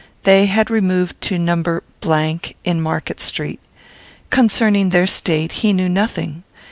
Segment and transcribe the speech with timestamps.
[0.23, 1.81] They had removed to No.,
[2.63, 3.59] in Market Street.
[4.31, 6.43] Concerning their state he knew nothing.